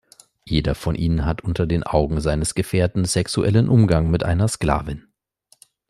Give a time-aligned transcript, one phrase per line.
[0.45, 5.07] Jeder von ihnen hat unter den Augen seines Gefährten sexuellen Umgang mit einer Sklavin.